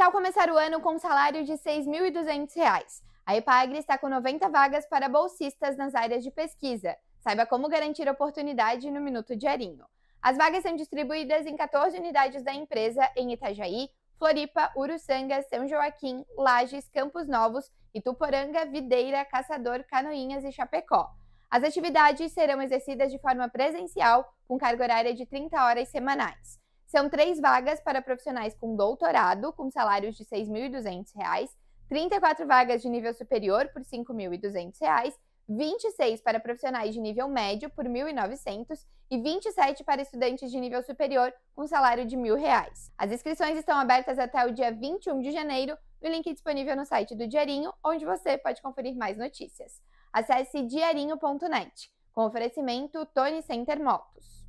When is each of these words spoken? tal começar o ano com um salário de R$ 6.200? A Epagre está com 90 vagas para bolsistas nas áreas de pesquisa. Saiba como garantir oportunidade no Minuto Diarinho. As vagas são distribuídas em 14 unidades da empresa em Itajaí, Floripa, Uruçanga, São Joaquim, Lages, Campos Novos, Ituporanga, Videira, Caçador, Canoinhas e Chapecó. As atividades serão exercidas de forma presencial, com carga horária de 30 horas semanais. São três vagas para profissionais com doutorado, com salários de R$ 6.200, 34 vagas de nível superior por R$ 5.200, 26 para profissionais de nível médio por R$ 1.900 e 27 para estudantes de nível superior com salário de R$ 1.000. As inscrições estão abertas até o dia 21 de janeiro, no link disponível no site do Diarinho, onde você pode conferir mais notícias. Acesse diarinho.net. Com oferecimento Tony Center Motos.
tal 0.00 0.10
começar 0.10 0.48
o 0.48 0.56
ano 0.56 0.80
com 0.80 0.94
um 0.94 0.98
salário 0.98 1.44
de 1.44 1.52
R$ 1.52 1.58
6.200? 1.58 3.02
A 3.26 3.36
Epagre 3.36 3.76
está 3.76 3.98
com 3.98 4.08
90 4.08 4.48
vagas 4.48 4.86
para 4.88 5.10
bolsistas 5.10 5.76
nas 5.76 5.94
áreas 5.94 6.24
de 6.24 6.30
pesquisa. 6.30 6.96
Saiba 7.18 7.44
como 7.44 7.68
garantir 7.68 8.08
oportunidade 8.08 8.90
no 8.90 8.98
Minuto 8.98 9.36
Diarinho. 9.36 9.84
As 10.22 10.38
vagas 10.38 10.62
são 10.62 10.74
distribuídas 10.74 11.44
em 11.44 11.54
14 11.54 11.98
unidades 11.98 12.42
da 12.42 12.54
empresa 12.54 13.06
em 13.14 13.34
Itajaí, 13.34 13.90
Floripa, 14.18 14.72
Uruçanga, 14.74 15.42
São 15.42 15.68
Joaquim, 15.68 16.24
Lages, 16.34 16.88
Campos 16.88 17.28
Novos, 17.28 17.70
Ituporanga, 17.92 18.64
Videira, 18.64 19.22
Caçador, 19.26 19.84
Canoinhas 19.84 20.44
e 20.44 20.50
Chapecó. 20.50 21.10
As 21.50 21.62
atividades 21.62 22.32
serão 22.32 22.62
exercidas 22.62 23.12
de 23.12 23.18
forma 23.18 23.50
presencial, 23.50 24.26
com 24.48 24.56
carga 24.56 24.82
horária 24.82 25.14
de 25.14 25.26
30 25.26 25.62
horas 25.62 25.90
semanais. 25.90 26.59
São 26.90 27.08
três 27.08 27.38
vagas 27.38 27.80
para 27.80 28.02
profissionais 28.02 28.52
com 28.52 28.74
doutorado, 28.74 29.52
com 29.52 29.70
salários 29.70 30.16
de 30.16 30.24
R$ 30.24 30.42
6.200, 30.42 31.48
34 31.88 32.44
vagas 32.48 32.82
de 32.82 32.88
nível 32.88 33.14
superior 33.14 33.68
por 33.68 33.82
R$ 33.82 33.86
5.200, 33.88 35.14
26 35.48 36.20
para 36.20 36.40
profissionais 36.40 36.92
de 36.92 37.00
nível 37.00 37.28
médio 37.28 37.70
por 37.70 37.86
R$ 37.86 37.92
1.900 37.92 38.84
e 39.08 39.18
27 39.18 39.84
para 39.84 40.02
estudantes 40.02 40.50
de 40.50 40.58
nível 40.58 40.82
superior 40.82 41.32
com 41.54 41.64
salário 41.64 42.04
de 42.04 42.16
R$ 42.16 42.22
1.000. 42.22 42.90
As 42.98 43.12
inscrições 43.12 43.56
estão 43.56 43.78
abertas 43.78 44.18
até 44.18 44.44
o 44.44 44.52
dia 44.52 44.72
21 44.72 45.20
de 45.20 45.30
janeiro, 45.30 45.78
no 46.02 46.10
link 46.10 46.32
disponível 46.32 46.74
no 46.74 46.84
site 46.84 47.14
do 47.14 47.28
Diarinho, 47.28 47.72
onde 47.84 48.04
você 48.04 48.36
pode 48.36 48.60
conferir 48.60 48.96
mais 48.96 49.16
notícias. 49.16 49.80
Acesse 50.12 50.62
diarinho.net. 50.62 51.88
Com 52.12 52.24
oferecimento 52.24 53.06
Tony 53.14 53.42
Center 53.42 53.80
Motos. 53.80 54.39